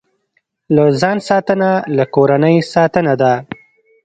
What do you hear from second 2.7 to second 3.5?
ساتنه ده.